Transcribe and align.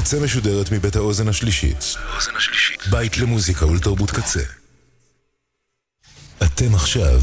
הקצה 0.00 0.20
משודרת 0.20 0.72
מבית 0.72 0.96
האוזן 0.96 1.28
השלישית. 1.28 1.84
בית 2.90 3.18
למוזיקה 3.18 3.66
ולתרבות 3.66 4.10
קצה. 4.10 4.40
אתם 6.42 6.74
עכשיו 6.74 7.20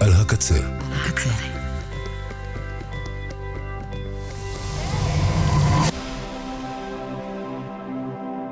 על 0.00 0.12
הקצה. 0.12 0.58
הקצה. 0.92 1.30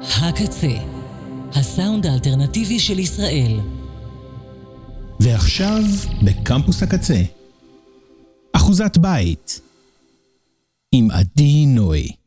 הקצה, 0.01 0.77
הסאונד 1.55 2.07
האלטרנטיבי 2.07 2.79
של 2.81 2.99
ישראל. 2.99 3.61
ועכשיו, 5.21 5.83
בקמפוס 6.23 6.83
הקצה, 6.83 7.23
אחוזת 8.53 8.99
בית, 8.99 9.61
עם 10.93 11.11
עדי 11.11 11.67
נוי. 11.67 12.26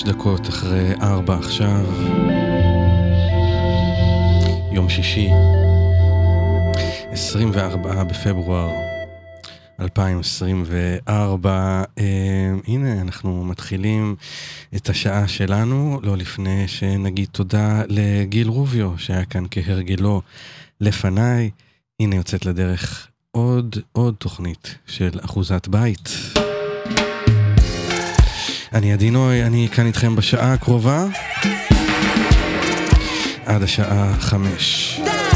חמש 0.00 0.08
דקות 0.08 0.48
אחרי 0.48 0.92
ארבע 1.02 1.34
עכשיו, 1.34 1.84
יום 4.72 4.88
שישי, 4.88 5.28
24 7.10 8.04
בפברואר 8.04 8.70
2024. 9.80 11.82
אה, 11.98 12.04
הנה, 12.66 13.00
אנחנו 13.00 13.44
מתחילים 13.44 14.16
את 14.76 14.88
השעה 14.88 15.28
שלנו, 15.28 16.00
לא 16.02 16.16
לפני 16.16 16.68
שנגיד 16.68 17.28
תודה 17.32 17.82
לגיל 17.88 18.48
רוביו, 18.48 18.98
שהיה 18.98 19.24
כאן 19.24 19.44
כהרגלו 19.50 20.22
לפניי. 20.80 21.50
הנה 22.00 22.16
יוצאת 22.16 22.46
לדרך 22.46 23.08
עוד, 23.30 23.76
עוד 23.92 24.14
תוכנית 24.18 24.74
של 24.86 25.18
אחוזת 25.24 25.68
בית. 25.68 26.08
אני 28.72 28.92
עדי 28.92 29.10
נוי, 29.10 29.42
אני 29.42 29.68
כאן 29.72 29.86
איתכם 29.86 30.16
בשעה 30.16 30.52
הקרובה, 30.52 31.04
עד 33.46 33.62
השעה 33.62 34.14
חמש. 34.20 35.00
ההרכב 35.00 35.30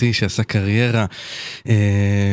הצרפתי 0.00 0.12
שעשה 0.12 0.42
קריירה 0.44 1.06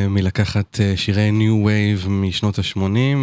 מלקחת 0.10 0.80
אה, 0.80 0.94
שירי 0.96 1.32
New 1.32 1.64
Wave 1.66 2.06
משנות 2.10 2.60
ה-80 2.60 2.80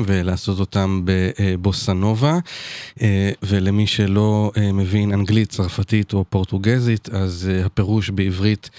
ולעשות 0.06 0.61
אותם 0.61 1.04
בבוסה 1.04 1.92
נובה. 1.92 2.38
אה, 3.02 3.30
ולמי 3.42 3.87
שלא 3.87 4.52
אה, 4.56 4.73
מבין 4.73 5.12
אנגלית, 5.12 5.49
צרפתית 5.49 6.12
או 6.12 6.25
פורטוגזית, 6.28 7.08
אז 7.08 7.50
אה, 7.52 7.66
הפירוש 7.66 8.11
בעברית 8.11 8.70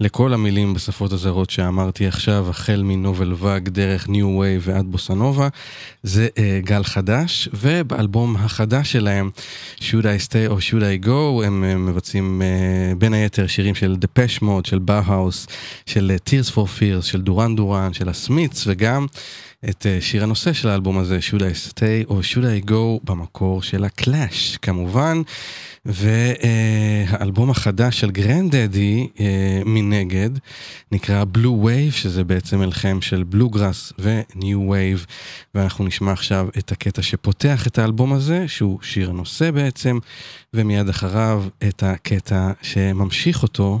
לכל 0.00 0.34
המילים 0.34 0.74
בשפות 0.74 1.12
הזרות 1.12 1.50
שאמרתי 1.50 2.06
עכשיו, 2.06 2.50
החל 2.50 2.82
מ 2.84 2.90
Nouvelle 2.90 3.34
Vague 3.36 3.68
דרך 3.68 4.08
New 4.08 4.38
Wave 4.38 4.62
ועד 4.64 4.86
בוסה 4.86 5.14
נובה, 5.14 5.48
זה 6.02 6.28
אה, 6.38 6.60
גל 6.64 6.84
חדש, 6.84 7.48
ובאלבום 7.52 8.36
החדש 8.36 8.92
שלהם, 8.92 9.30
Should 9.78 10.04
I 10.04 10.28
Stay 10.28 10.50
or 10.52 10.60
Should 10.70 11.04
I 11.04 11.06
Go, 11.06 11.44
הם 11.44 11.64
אה, 11.64 11.76
מבצעים 11.76 12.42
אה, 12.42 12.92
בין 12.98 13.14
היתר 13.14 13.46
שירים 13.46 13.74
של 13.74 13.96
Depeche 14.00 14.42
Mode, 14.42 14.68
של 14.68 14.78
באהאוס, 14.78 15.46
של 15.86 16.16
Tears 16.28 16.50
for 16.54 16.69
Fears, 16.78 17.02
של 17.02 17.20
דורן 17.20 17.56
דורן, 17.56 17.92
של 17.92 18.08
הסמיץ, 18.08 18.64
וגם 18.66 19.06
את 19.68 19.86
אה, 19.86 20.02
שיר 20.04 20.22
הנושא 20.22 20.52
של 20.52 20.68
האלבום 20.68 20.98
הזה, 20.98 21.18
Should 21.30 21.40
I 21.40 21.72
Stay 21.72 22.10
or 22.10 22.34
Should 22.34 22.66
I 22.66 22.70
Go, 22.70 23.04
במקור 23.04 23.62
של 23.62 23.84
הקלאש, 23.84 24.56
כמובן. 24.56 25.22
והאלבום 25.84 27.48
אה, 27.48 27.52
החדש 27.52 28.00
של 28.00 28.10
גרנדדי 28.10 29.08
אה, 29.16 29.20
מנגד 29.64 30.30
נקרא 30.92 31.24
Blue 31.34 31.64
Wave, 31.64 31.92
שזה 31.92 32.24
בעצם 32.24 32.58
הלחם 32.58 32.98
של 33.00 33.22
בלוגראס 33.22 33.92
ו 33.98 34.16
New 34.16 34.70
Wave, 34.70 35.06
ואנחנו 35.54 35.84
נשמע 35.84 36.12
עכשיו 36.12 36.48
את 36.58 36.72
הקטע 36.72 37.02
שפותח 37.02 37.66
את 37.66 37.78
האלבום 37.78 38.12
הזה, 38.12 38.48
שהוא 38.48 38.78
שיר 38.82 39.10
הנושא 39.10 39.50
בעצם, 39.50 39.98
ומיד 40.54 40.88
אחריו 40.88 41.44
את 41.68 41.82
הקטע 41.82 42.52
שממשיך 42.62 43.42
אותו. 43.42 43.80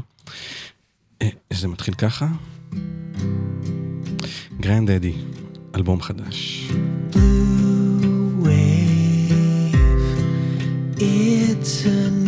אה, 1.22 1.28
זה 1.50 1.68
מתחיל 1.68 1.94
ככה? 1.94 2.26
גרנד 4.60 4.90
אדי, 4.90 5.14
אלבום 5.74 6.00
חדש. 6.00 6.70
It's 11.02 11.86
a 11.86 12.19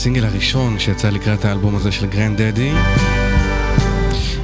הסינגל 0.00 0.24
הראשון 0.24 0.78
שיצא 0.78 1.10
לקראת 1.10 1.44
האלבום 1.44 1.76
הזה 1.76 1.92
של 1.92 2.06
גרנד 2.06 2.42
דדי, 2.42 2.72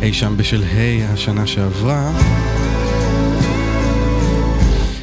אי 0.02 0.12
שם 0.12 0.36
בשלהי 0.36 1.04
השנה 1.04 1.46
שעברה. 1.46 2.12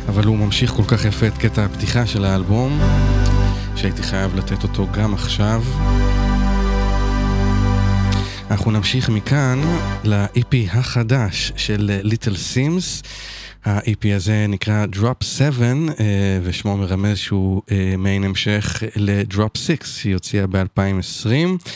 אבל 0.08 0.26
הוא 0.26 0.38
ממשיך 0.38 0.72
כל 0.72 0.84
כך 0.88 1.06
יפה 1.06 1.28
את 1.28 1.38
קטע 1.38 1.66
הפתיחה 1.66 2.06
של 2.06 2.26
האלבום, 2.26 2.80
שהייתי 3.76 4.04
חייב 4.04 4.36
לתת 4.36 4.64
אותו 4.64 4.88
גם 4.92 5.14
עכשיו. 5.14 5.64
אנחנו 8.52 8.72
נמשיך 8.72 9.10
מכאן 9.10 9.62
ל-EP 10.04 10.56
החדש 10.72 11.52
של 11.56 12.00
ליטל 12.04 12.36
סימס. 12.36 13.04
ה-EP 13.66 14.16
הזה 14.16 14.46
נקרא 14.50 14.86
Drop 14.94 15.24
7, 15.24 15.66
אה, 15.66 16.40
ושמו 16.44 16.78
מרמז 16.78 17.18
שהוא 17.18 17.62
אה, 17.72 17.94
מעין 17.98 18.24
המשך 18.24 18.84
ל-Drop 18.96 19.58
6, 19.58 19.78
שהיא 19.84 20.14
הוציאה 20.14 20.48
ב-2020. 20.48 21.70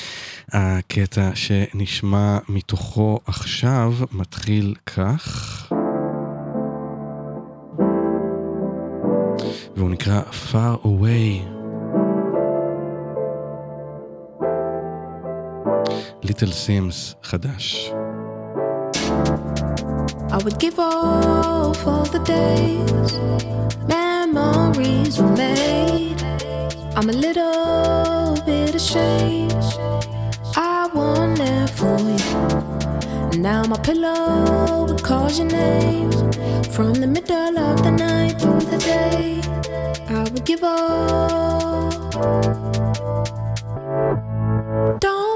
הקטע 0.51 1.29
שנשמע 1.35 2.37
מתוכו 2.49 3.19
עכשיו 3.25 3.93
מתחיל 4.11 4.75
כך. 4.85 5.67
והוא 9.75 9.89
נקרא 9.89 10.21
Far 10.51 10.85
Away. 10.85 11.57
ליטל 16.23 16.51
סימס 16.51 17.15
חדש. 17.23 17.91
I 20.31 20.37
would 20.43 20.59
give 20.59 20.79
all 20.79 21.73
the 22.05 22.19
days 22.19 23.47
memories 24.33 25.19
were 25.19 25.35
made. 25.35 26.21
I'm 26.95 27.09
a 27.09 27.13
little 27.13 28.37
bit 28.45 28.75
ashamed. 28.75 29.51
I 30.55 30.89
want 30.93 31.39
it 31.39 31.69
for 31.69 31.97
you. 31.99 33.41
Now 33.41 33.63
my 33.63 33.77
pillow 33.77 34.95
calls 34.97 35.39
your 35.39 35.47
name. 35.47 36.11
From 36.75 36.93
the 36.93 37.07
middle 37.07 37.57
of 37.57 37.83
the 37.83 37.91
night 37.91 38.39
through 38.41 38.61
the 38.61 38.77
day, 38.77 39.41
I 40.09 40.23
would 40.23 40.45
give 40.45 40.63
up. 40.63 42.11
Don't 44.99 45.26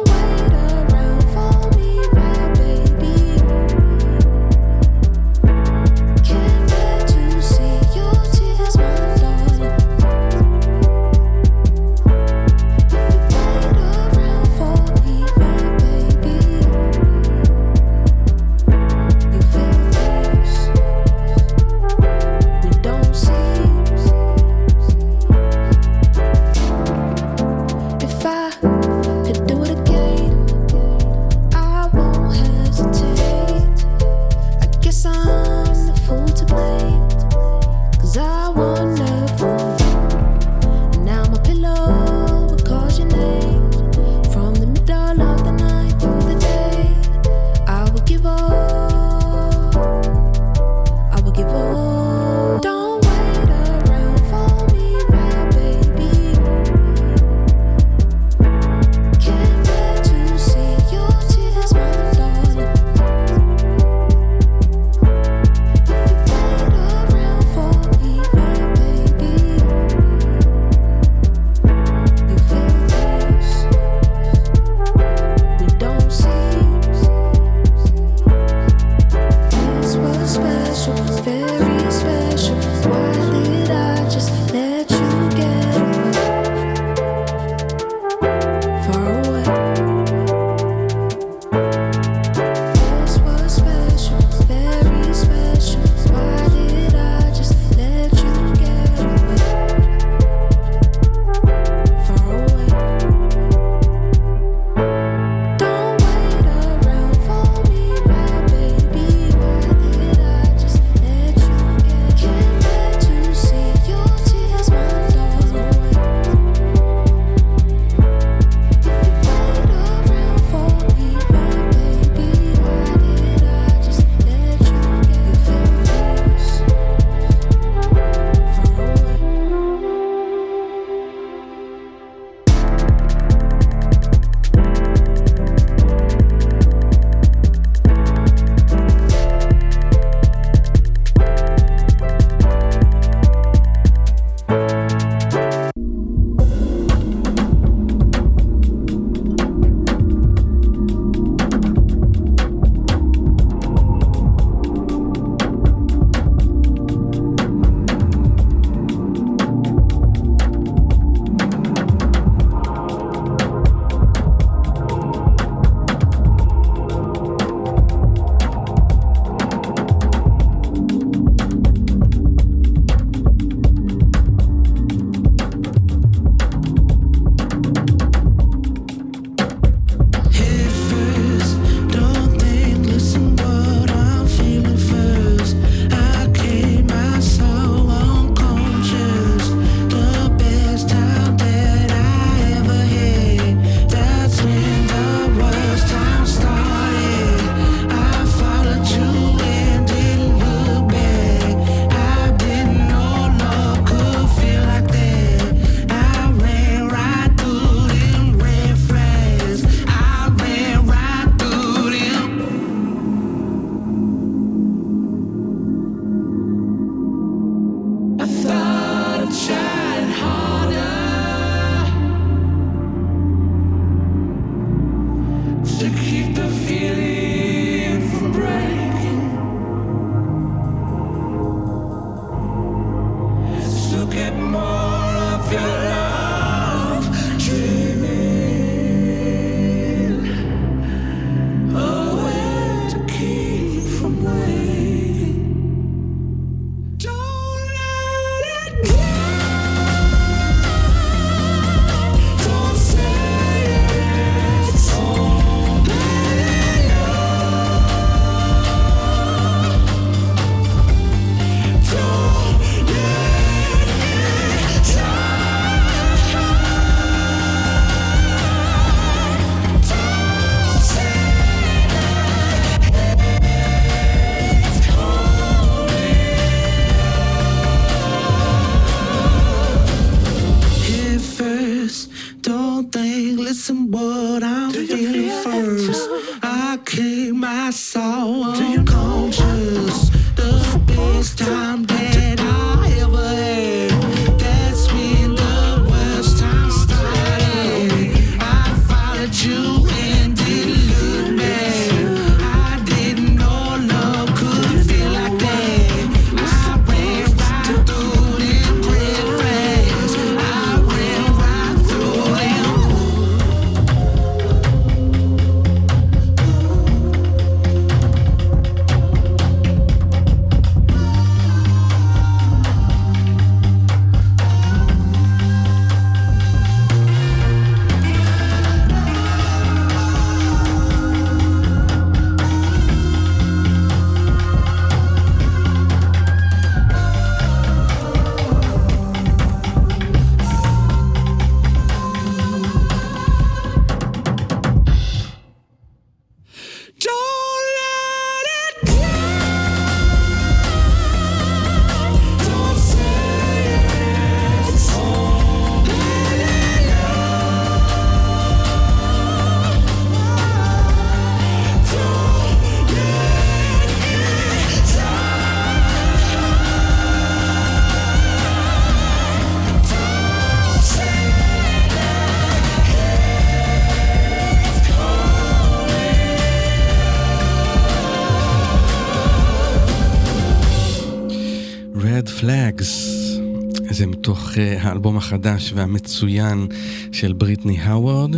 האלבום 384.79 385.17
החדש 385.17 385.73
והמצוין 385.75 386.67
של 387.11 387.33
בריטני 387.33 387.79
האוורד, 387.79 388.35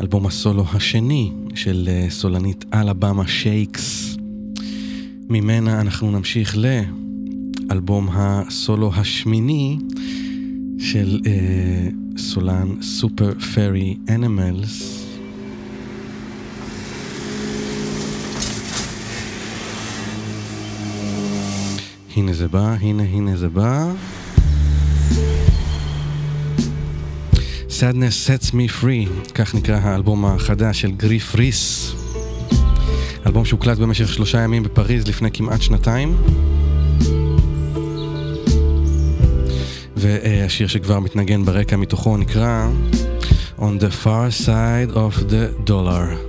אלבום 0.00 0.26
הסולו 0.26 0.64
השני 0.72 1.32
של 1.54 1.88
uh, 1.88 2.10
סולנית 2.10 2.64
אלבמה 2.74 3.28
שייקס. 3.28 4.16
ממנה 5.28 5.80
אנחנו 5.80 6.10
נמשיך 6.10 6.56
לאלבום 7.68 8.08
הסולו 8.12 8.90
השמיני 8.94 9.78
של 10.78 11.20
uh, 11.24 12.18
סולן 12.18 12.82
סופר 12.82 13.32
פרי 13.54 13.96
אנימלס. 14.08 15.04
הנה 22.16 22.32
זה 22.32 22.48
בא, 22.48 22.76
הנה 22.80 23.02
הנה 23.02 23.36
זה 23.36 23.48
בא. 23.48 23.92
Sadness 27.78 28.26
Sets 28.26 28.50
Me 28.52 28.82
Free, 28.82 29.32
כך 29.34 29.54
נקרא 29.54 29.76
האלבום 29.76 30.24
החדש 30.24 30.80
של 30.80 30.90
גריף 30.90 31.34
ריס. 31.34 31.92
אלבום 33.26 33.44
שהוקלט 33.44 33.78
במשך 33.78 34.08
שלושה 34.08 34.40
ימים 34.40 34.62
בפריז 34.62 35.08
לפני 35.08 35.30
כמעט 35.30 35.62
שנתיים. 35.62 36.16
והשיר 39.96 40.66
שכבר 40.66 41.00
מתנגן 41.00 41.44
ברקע 41.44 41.76
מתוכו 41.76 42.16
נקרא 42.16 42.68
On 43.58 43.80
the 43.80 44.04
Far 44.04 44.46
Side 44.46 44.94
of 44.94 45.22
the 45.30 45.68
Dollar. 45.70 46.27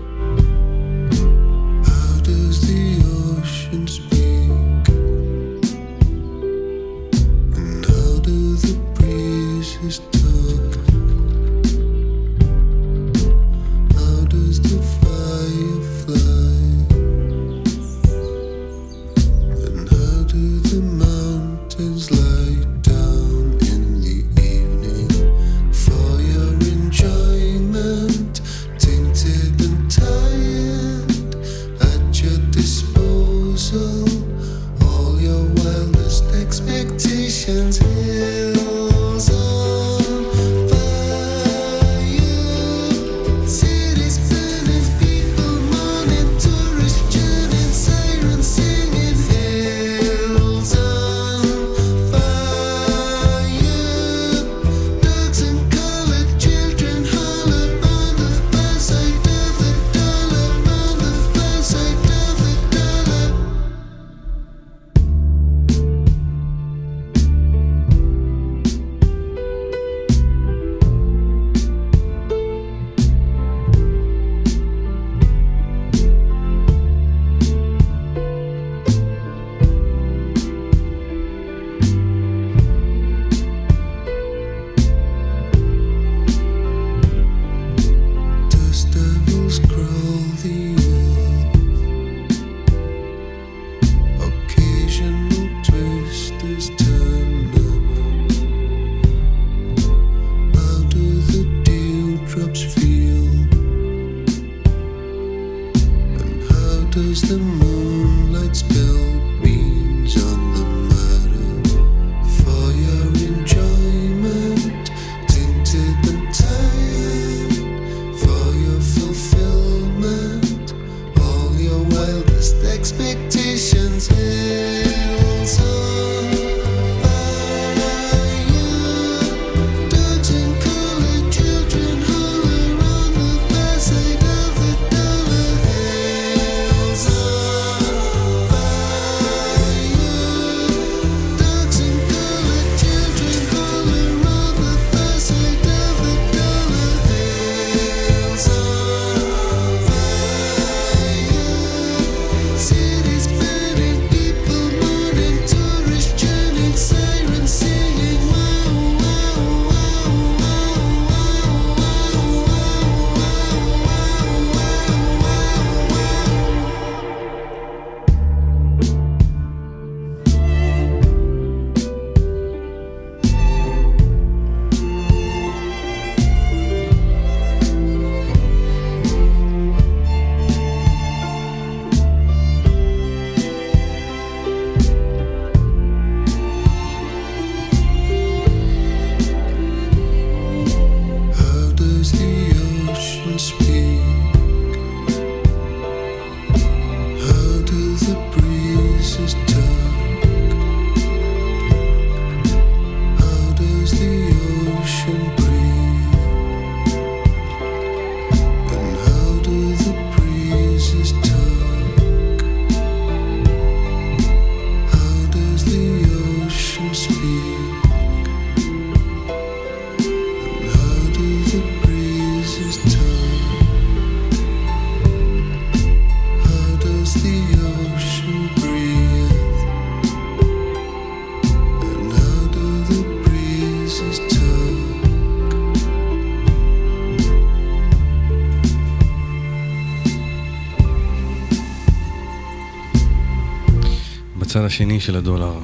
בצד 244.40 244.66
השני 244.66 245.00
של 245.00 245.16
הדולר. 245.16 245.60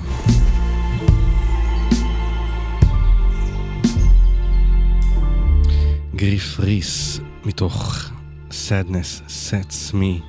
גריף 6.16 6.60
ריס 6.60 7.20
מתוך 7.46 8.10
Sadness 8.50 9.30
Sets 9.30 9.94
Me 9.94 10.22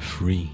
Free. 0.00 0.46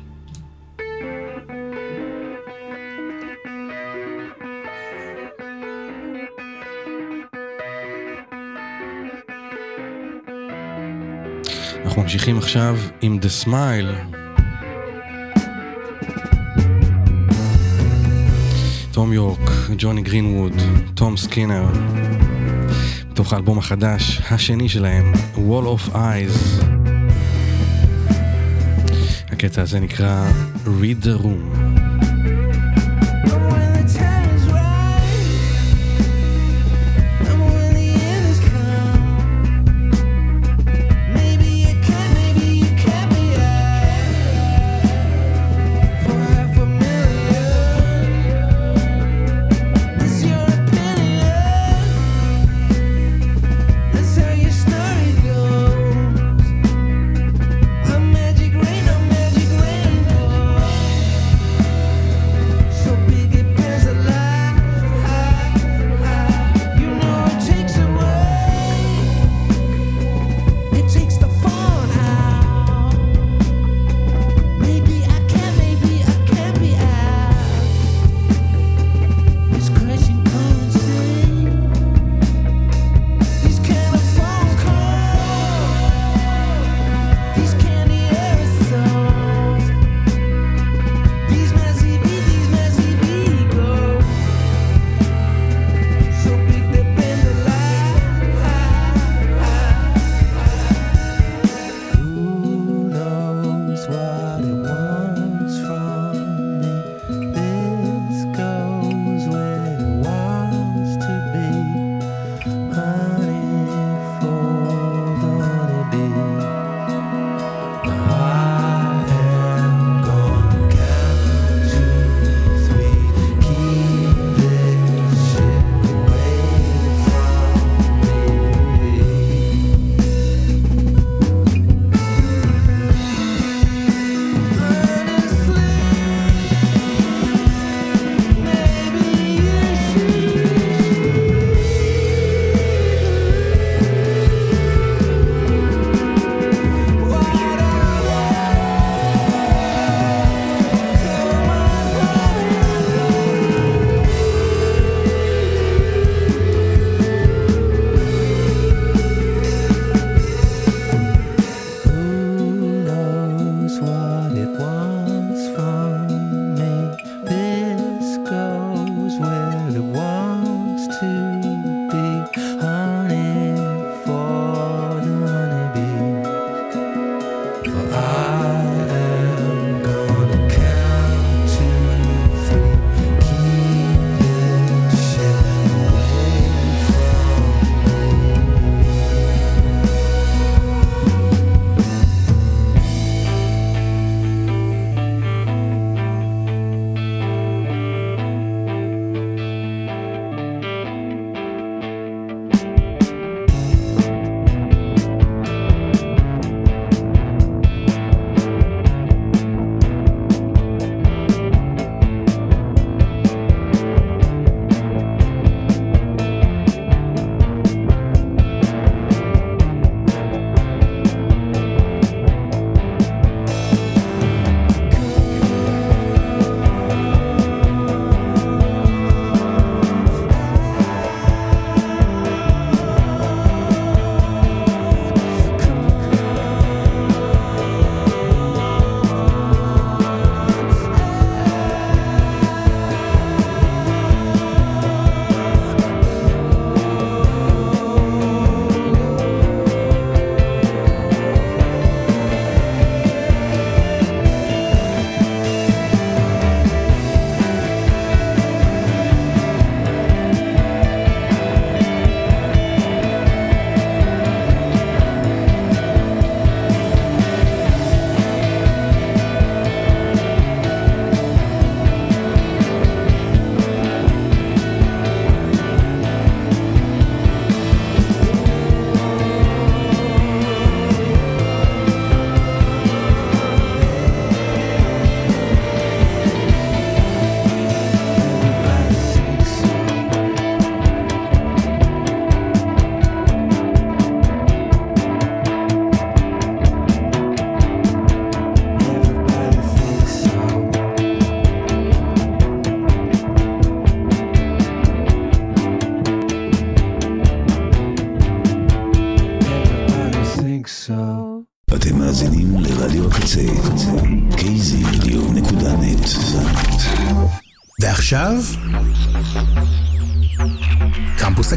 אנחנו 11.84 12.02
ממשיכים 12.02 12.38
עכשיו 12.38 12.76
עם 13.00 13.18
The 13.22 13.44
Smile. 13.46 14.21
יורק, 19.12 19.50
ג'וני 19.78 20.02
גרינווד, 20.02 20.52
תום 20.94 21.16
סקינר, 21.16 21.66
מתוך 23.10 23.32
האלבום 23.32 23.58
החדש, 23.58 24.20
השני 24.30 24.68
שלהם, 24.68 25.12
Wall 25.34 25.88
of 25.90 25.94
Eyes. 25.94 26.64
הקטע 29.30 29.62
הזה 29.62 29.80
נקרא 29.80 30.30
Read 30.64 31.04
the 31.04 31.22
Room. 31.22 31.81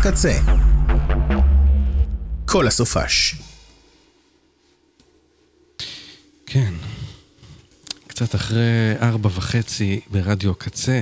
הקצה. 0.06 0.40
כל 2.46 2.68
הסופש. 2.68 3.36
כן, 6.46 6.74
קצת 8.08 8.36
אחרי 8.36 8.94
ארבע 9.02 9.30
וחצי 9.34 10.00
ברדיו 10.12 10.56
קצה, 10.56 11.02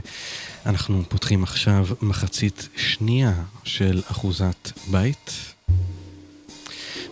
אנחנו 0.66 1.04
פותחים 1.10 1.44
עכשיו 1.44 1.88
מחצית 2.02 2.70
שנייה 2.76 3.34
של 3.64 4.02
אחוזת 4.12 4.72
בית. 4.92 5.32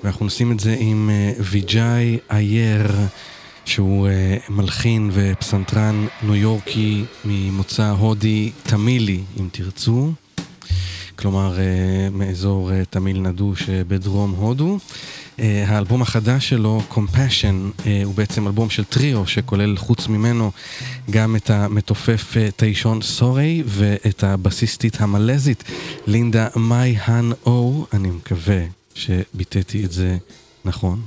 ואנחנו 0.04 0.26
נשים 0.26 0.52
את 0.52 0.60
זה 0.60 0.76
עם 0.80 1.10
אה, 1.10 1.34
ויג'אי 1.40 2.18
אייר, 2.32 2.92
שהוא 3.66 4.08
אה, 4.08 4.38
מלחין 4.50 5.10
ופסנתרן 5.14 6.08
ניו 6.24 6.36
יורקי 6.36 7.06
ממוצא 7.26 7.90
הודי 7.90 8.52
תמילי, 8.64 9.22
אם 9.40 9.50
תרצו. 9.52 10.14
כלומר, 11.22 11.60
אה, 11.60 12.10
מאזור 12.12 12.72
תמיל 12.90 13.22
נדוש 13.22 13.70
בדרום 13.70 14.32
הודו. 14.32 14.78
האלבום 15.38 16.02
החדש 16.02 16.50
שלו, 16.50 16.82
Compassion, 16.92 17.86
הוא 18.04 18.16
בעצם 18.16 18.48
אלבום 18.48 18.70
של 18.70 18.84
טריו 18.84 19.28
שכולל 19.28 19.78
חוץ 19.78 20.08
ממנו 20.08 20.52
גם 21.10 21.36
את 21.36 21.50
המתופף 21.50 22.36
טיישון 22.56 23.02
סורי 23.02 23.64
ואת 23.66 24.24
הבסיסטית 24.24 25.02
המלזית 25.02 25.64
לינדה 26.08 26.48
מאי 26.56 26.96
האן 27.00 27.32
או, 27.46 27.86
אני 27.94 28.10
מקווה 28.10 28.64
שביטאתי 28.94 29.86
את 29.86 29.92
זה 29.92 30.18
נכון. 30.66 31.02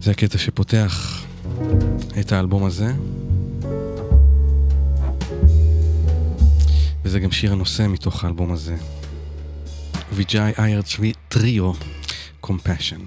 זה 0.00 0.10
הקטע 0.10 0.38
שפותח 0.38 1.24
את 2.20 2.32
האלבום 2.32 2.64
הזה. 2.64 2.92
וזה 7.06 7.20
גם 7.20 7.32
שיר 7.32 7.52
הנושא 7.52 7.86
מתוך 7.88 8.24
האלבום 8.24 8.52
הזה. 8.52 8.76
ויג'אי 10.12 10.52
אייר 10.58 10.82
טריו, 11.28 11.72
קומפשן. 12.40 13.00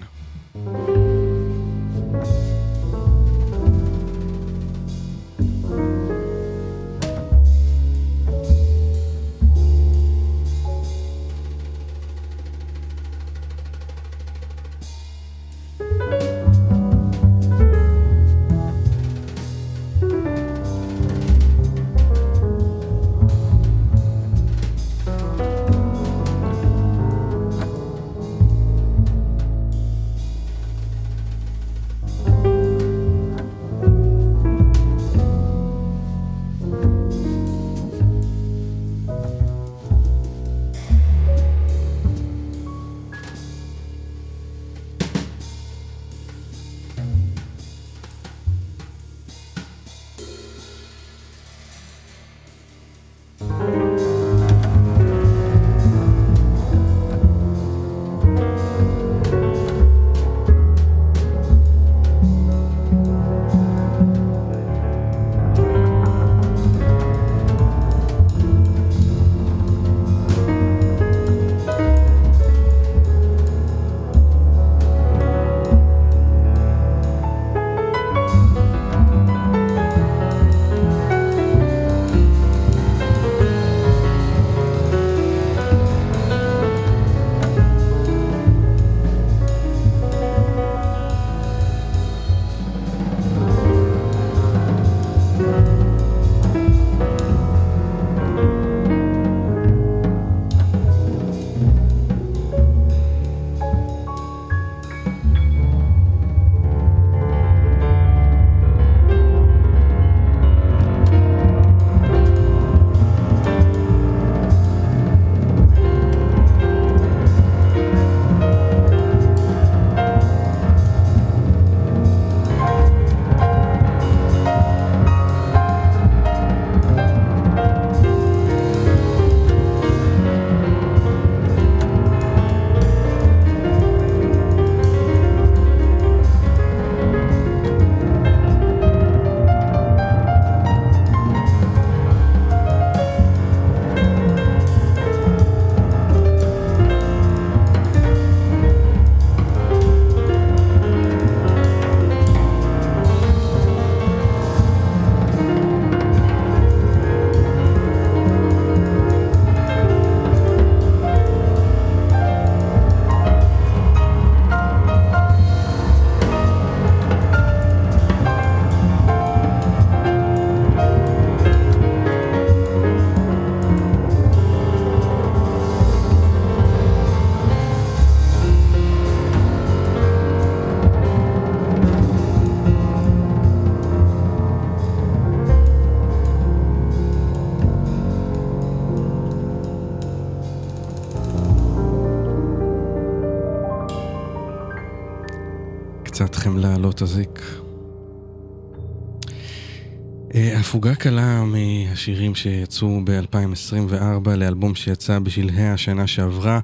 קלה 201.10 201.44
מהשירים 201.44 202.36
שיצאו 202.36 203.02
ב-2024 203.04 204.30
לאלבום 204.30 204.76
שיצא 204.76 205.20
בשלהי 205.20 205.70
השנה 205.70 206.08
שעברה, 206.08 206.60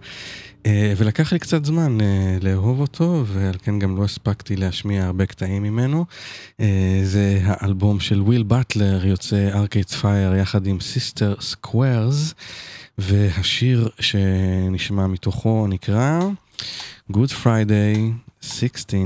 אה, 0.65 0.93
ולקח 0.97 1.33
לי 1.33 1.39
קצת 1.39 1.65
זמן 1.65 2.01
אה, 2.01 2.37
לאהוב 2.41 2.79
אותו, 2.79 3.23
ועל 3.27 3.53
כן 3.63 3.79
גם 3.79 3.97
לא 3.97 4.03
הספקתי 4.03 4.55
להשמיע 4.55 5.05
הרבה 5.05 5.25
קטעים 5.25 5.63
ממנו. 5.63 6.05
זה 7.03 7.39
האלבום 7.43 7.99
של 7.99 8.21
וויל 8.21 8.43
באטלר, 8.43 9.05
יוצא 9.05 9.49
ארקייט 9.53 9.89
פייר 9.89 10.35
יחד 10.35 10.67
עם 10.67 10.79
סיסטר 10.79 11.35
סקוורס, 11.41 12.33
והשיר 12.97 13.89
שנשמע 13.99 15.07
מתוכו 15.07 15.67
נקרא 15.67 16.19
Good 17.11 17.31
Friday 17.43 17.97
16 18.41 18.99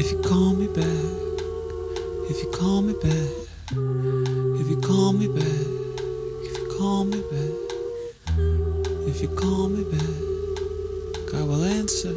If 0.00 0.12
you 0.12 0.18
call 0.18 0.54
me 0.54 0.68
back, 0.68 0.84
if 2.30 2.40
you 2.40 2.48
call 2.52 2.82
me 2.82 2.92
back, 3.02 3.30
if 4.60 4.70
you 4.70 4.80
call 4.80 5.12
me 5.12 5.26
back, 5.26 5.66
if 6.46 6.56
you 6.56 6.68
call 6.78 7.04
me 7.04 7.20
back, 7.32 7.54
if 9.08 9.20
you 9.20 9.26
call 9.26 9.68
me 9.68 9.82
back, 9.82 11.34
I 11.34 11.42
will 11.42 11.64
answer. 11.64 12.14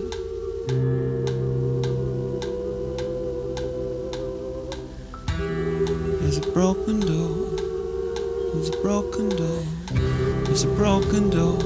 There's 6.20 6.38
a 6.38 6.52
broken 6.54 7.00
door. 7.00 7.50
There's 8.54 8.70
a 8.70 8.78
broken 8.84 9.30
door. 9.30 9.64
There's 10.46 10.66
a 10.66 10.68
broken 10.76 11.32
door. 11.32 11.58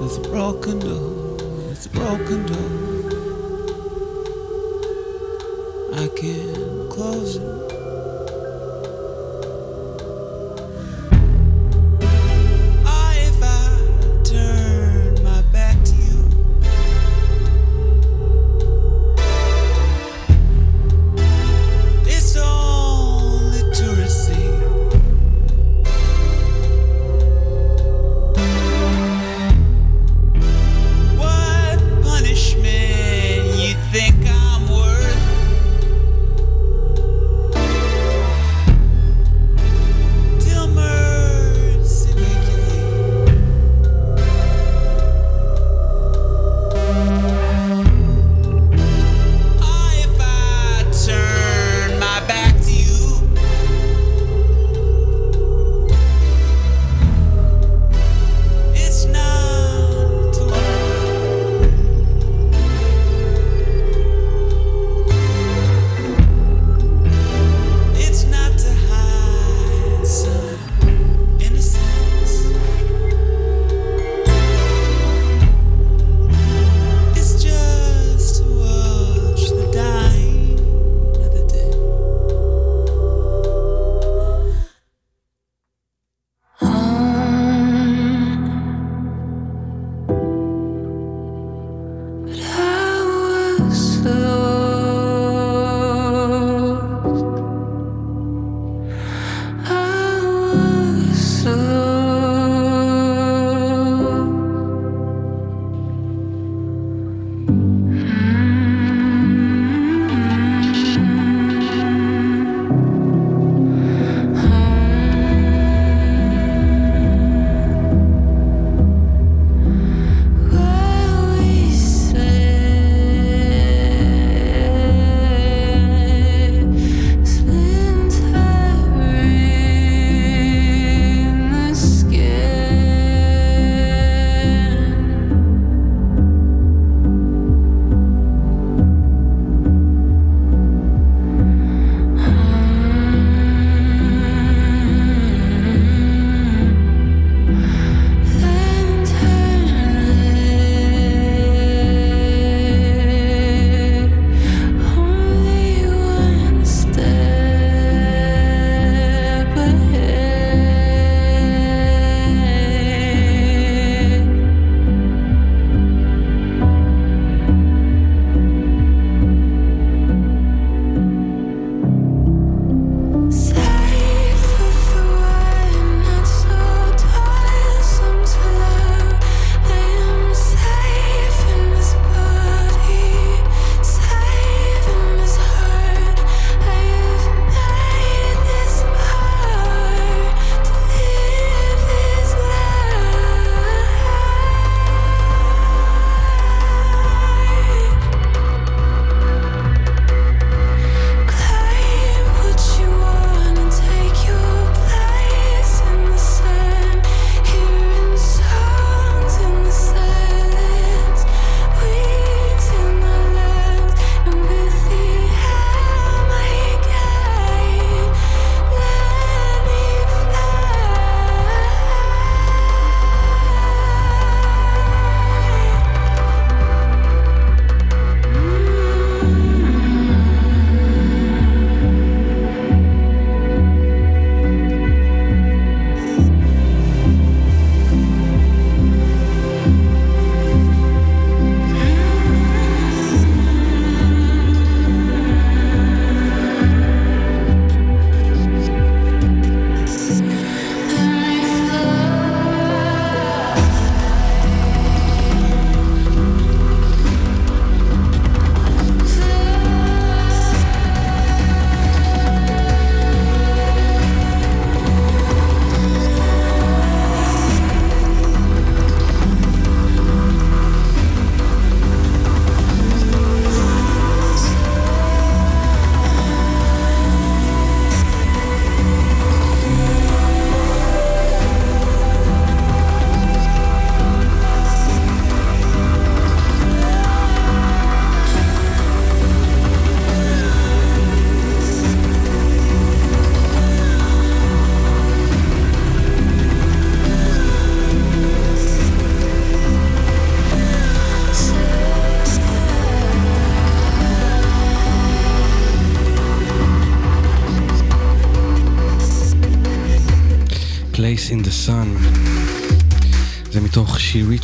There's 0.00 0.16
a 0.16 0.28
broken 0.28 0.80
door. 0.80 1.38
There's 1.68 1.86
a 1.86 1.90
broken 1.90 2.46
door. 2.46 2.89
I 6.00 6.08
can 6.08 6.88
close 6.88 7.36
it. 7.36 7.69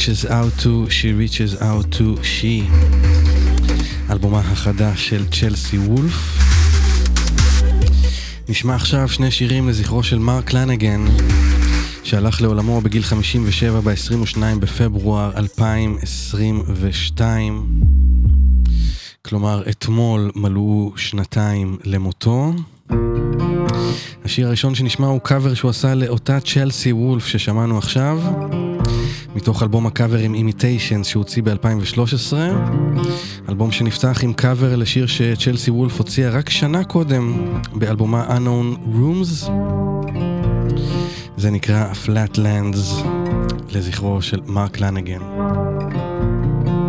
Reaches 0.07 0.30
Out 0.30 0.54
to, 0.62 0.88
She 0.88 1.12
Reaches 1.12 1.61
Out 1.61 1.90
to 1.98 2.16
She, 2.22 2.64
אלבומה 4.11 4.38
החדש 4.38 5.09
של 5.09 5.26
צ'לסי 5.26 5.78
וולף. 5.78 6.38
נשמע 8.48 8.74
עכשיו 8.74 9.09
שני 9.09 9.30
שירים 9.30 9.68
לזכרו 9.68 10.02
של 10.02 10.18
מרק 10.18 10.52
לנגן, 10.52 11.04
שהלך 12.02 12.42
לעולמו 12.42 12.80
בגיל 12.80 13.02
57 13.02 13.80
ב-22 13.80 14.38
בפברואר 14.61 15.32
2022. 15.36 17.66
כלומר, 19.24 19.62
אתמול 19.70 20.30
מלאו 20.34 20.92
שנתיים 20.96 21.76
למותו. 21.84 22.52
השיר 24.24 24.46
הראשון 24.46 24.74
שנשמע 24.74 25.07
הוא 25.07 25.20
קאבר 25.20 25.54
שהוא 25.54 25.70
עשה 25.70 25.94
לאותה 25.94 26.40
צ'לסי 26.40 26.92
וולף 26.92 27.26
ששמענו 27.26 27.78
עכשיו, 27.78 28.20
מתוך 29.37 29.62
אלבום 29.62 29.87
הקאברים 29.87 30.34
אימיטיישנס 30.34 31.07
שהוציא 31.07 31.43
ב-2013, 31.43 32.37
אלבום 33.49 33.72
שנפתח 33.72 34.18
עם 34.22 34.32
קאבר 34.32 34.76
לשיר 34.76 35.07
שצ'לסי 35.07 35.70
וולף 35.70 35.99
הוציאה 35.99 36.30
רק 36.30 36.51
שנה 36.51 36.84
קודם 36.84 37.53
באלבומה 37.72 38.37
Unknown 38.37 38.78
Rooms. 38.95 39.51
זה 41.37 41.51
נקרא 41.51 41.93
Flatlands, 42.07 43.07
לזכרו 43.72 44.22
של 44.22 44.41
מרק 44.47 44.80
לנגן. 44.80 45.20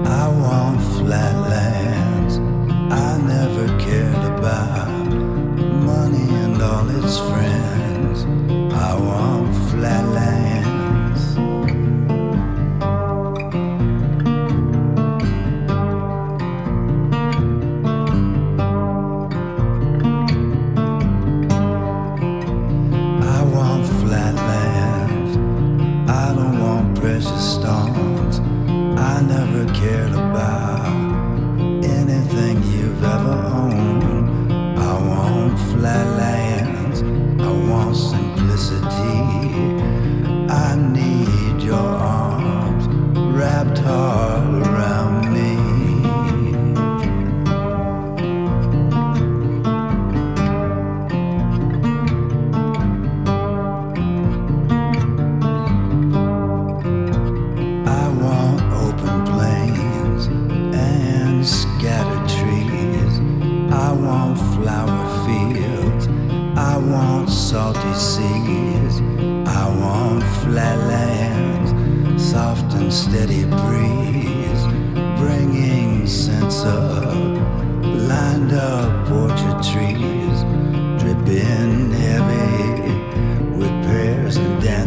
I 0.05 0.27
want 0.41 0.81
flatlands. 0.99 1.76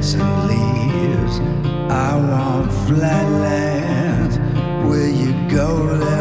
Pears 0.01 0.15
and 0.15 0.49
leaves. 0.49 1.39
I 1.91 2.17
want 2.17 2.73
flatlands. 2.87 4.39
Will 4.89 5.09
you 5.09 5.33
go 5.51 5.97
there 5.97 6.20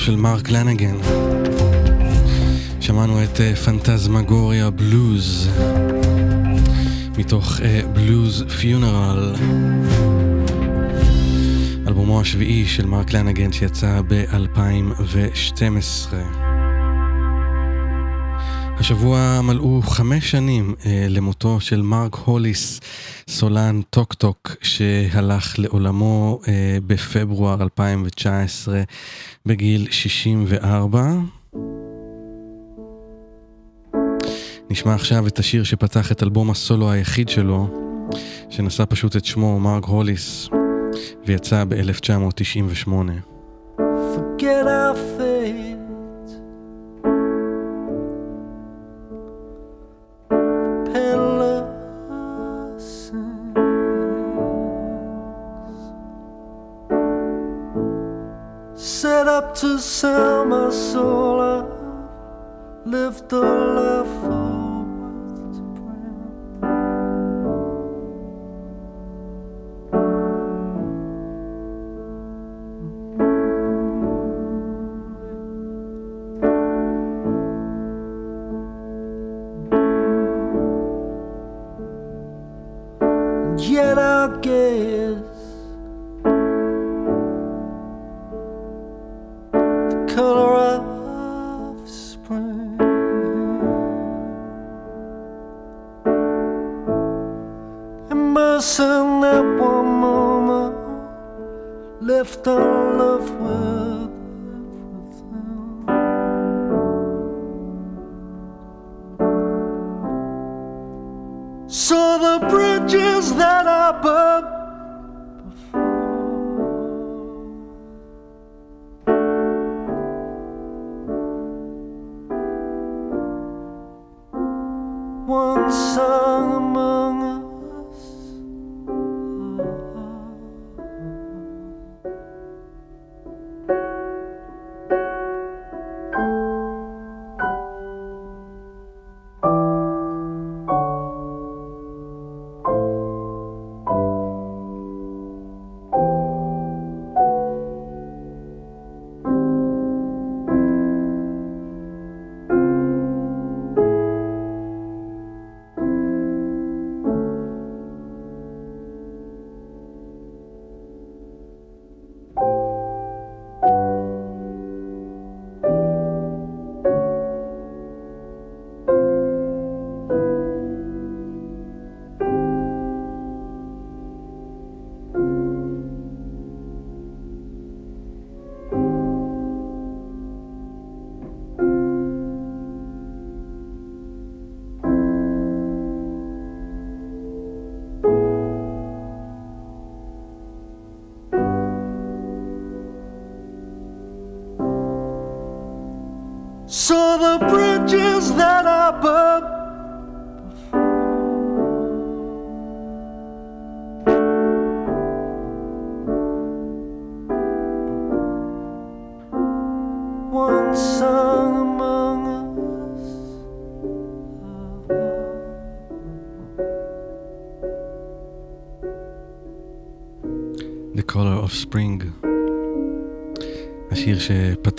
של 0.00 0.16
מרק 0.16 0.50
לנגן. 0.50 0.96
שמענו 2.80 3.24
את 3.24 3.40
Phantasmagoria 3.64 4.70
Blues, 4.70 5.48
מתוך 7.18 7.60
Blues 7.92 8.44
Funeral, 8.60 9.34
אלבומו 11.86 12.20
השביעי 12.20 12.66
של 12.66 12.86
מרק 12.86 13.12
לנגן 13.12 13.52
שיצא 13.52 14.00
ב-2012. 14.08 16.14
השבוע 18.80 19.40
מלאו 19.42 19.82
חמש 19.82 20.30
שנים 20.30 20.74
אה, 20.86 21.06
למותו 21.08 21.60
של 21.60 21.82
מרק 21.82 22.14
הוליס, 22.14 22.80
סולן 23.28 23.80
טוק 23.90 24.14
טוק, 24.14 24.56
שהלך 24.62 25.58
לעולמו 25.58 26.40
אה, 26.48 26.78
בפברואר 26.86 27.62
2019 27.62 28.82
בגיל 29.46 29.90
64. 29.90 31.12
נשמע 34.70 34.94
עכשיו 34.94 35.26
את 35.26 35.38
השיר 35.38 35.64
שפתח 35.64 36.12
את 36.12 36.22
אלבום 36.22 36.50
הסולו 36.50 36.90
היחיד 36.90 37.28
שלו, 37.28 37.68
שנשא 38.50 38.84
פשוט 38.88 39.16
את 39.16 39.24
שמו 39.24 39.60
מרק 39.60 39.84
הוליס, 39.84 40.48
ויצא 41.26 41.64
ב-1998. 41.64 42.90
Forget 44.14 44.66
our 44.66 44.96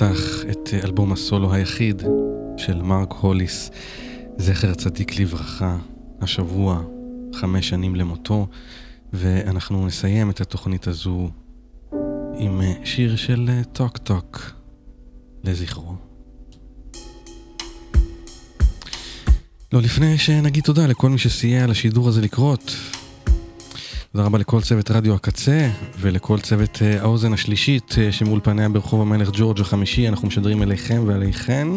שפתח 0.02 0.44
את 0.52 0.74
אלבום 0.84 1.12
הסולו 1.12 1.54
היחיד 1.54 2.04
של 2.58 2.82
מרק 2.82 3.12
הוליס, 3.12 3.72
זכר 4.38 4.74
צדיק 4.74 5.20
לברכה, 5.20 5.78
השבוע, 6.22 6.82
חמש 7.34 7.70
שנים 7.70 7.96
למותו, 7.96 8.48
ואנחנו 9.14 9.86
נסיים 9.86 10.30
את 10.30 10.42
התוכנית 10.42 10.88
הזו 10.88 11.30
עם 12.38 12.62
שיר 12.84 13.16
של 13.16 13.50
טוק 13.74 13.98
טוק 13.98 14.52
לזכרו. 15.44 15.96
לא 19.74 19.82
לפני 19.82 20.18
שנגיד 20.18 20.64
תודה 20.64 20.88
לכל 20.88 21.10
מי 21.10 21.18
שסייע 21.18 21.68
לשידור 21.68 22.08
הזה 22.08 22.22
לקרות, 22.22 22.76
תודה 24.14 24.26
רבה 24.26 24.38
לכל 24.38 24.62
צוות 24.62 24.92
רדיו 24.92 25.16
הקצה 25.16 25.70
ולכל 26.00 26.40
צוות 26.40 26.80
אה, 26.82 27.02
האוזן 27.02 27.34
השלישית 27.34 27.96
אה, 27.98 28.12
שמאולפניה 28.12 28.70
ברחוב 28.70 29.02
המלך 29.02 29.30
ג'ורג' 29.34 29.60
החמישי, 29.60 30.08
אנחנו 30.08 30.28
משדרים 30.28 30.64
אליכם 30.64 31.04
ועליכן. 31.08 31.68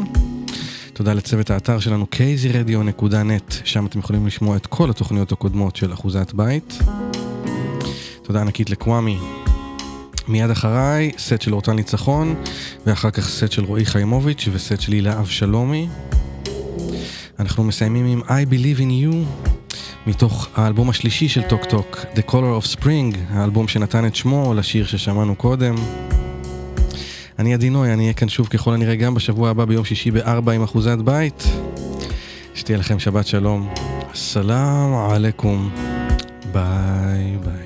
תודה 0.92 1.12
לצוות 1.14 1.50
האתר 1.50 1.80
שלנו 1.80 2.06
kzradio.net, 2.14 3.54
שם 3.64 3.86
אתם 3.86 3.98
יכולים 3.98 4.26
לשמוע 4.26 4.56
את 4.56 4.66
כל 4.66 4.90
התוכניות 4.90 5.32
הקודמות 5.32 5.76
של 5.76 5.92
אחוזת 5.92 6.32
בית. 6.32 6.78
תודה 8.22 8.40
ענקית 8.40 8.70
לקוואמי. 8.70 9.18
מיד 10.28 10.50
אחריי, 10.50 11.12
סט 11.18 11.40
של 11.40 11.52
אורטל 11.52 11.72
ניצחון, 11.72 12.34
ואחר 12.86 13.10
כך 13.10 13.28
סט 13.28 13.52
של 13.52 13.64
רועי 13.64 13.86
חיימוביץ' 13.86 14.48
וסט 14.52 14.80
של 14.80 14.92
הילה 14.92 15.20
אבשלומי. 15.20 15.88
אנחנו 17.38 17.64
מסיימים 17.64 18.06
עם 18.06 18.22
I 18.22 18.50
Believe 18.50 18.80
in 18.80 19.12
You. 19.12 19.53
מתוך 20.06 20.48
האלבום 20.54 20.90
השלישי 20.90 21.28
של 21.28 21.42
טוק 21.42 21.64
טוק, 21.64 21.98
The 22.14 22.30
Color 22.30 22.62
of 22.62 22.76
Spring, 22.78 23.16
האלבום 23.30 23.68
שנתן 23.68 24.06
את 24.06 24.14
שמו 24.14 24.54
לשיר 24.54 24.86
ששמענו 24.86 25.36
קודם. 25.36 25.74
אני 27.38 27.54
עדי 27.54 27.71
נוי, 27.71 27.92
אני 27.92 28.02
אהיה 28.02 28.12
כאן 28.12 28.28
שוב 28.28 28.46
ככל 28.48 28.74
הנראה 28.74 28.96
גם 28.96 29.14
בשבוע 29.14 29.50
הבא 29.50 29.64
ביום 29.64 29.84
שישי 29.84 30.10
בארבע 30.10 30.52
עם 30.52 30.62
אחוזת 30.62 30.98
בית. 30.98 31.44
שתהיה 32.54 32.78
לכם 32.78 32.98
שבת 32.98 33.26
שלום. 33.26 33.74
סלאם 34.14 34.94
עליכום. 34.94 35.70
ביי 36.52 37.36
ביי. 37.44 37.63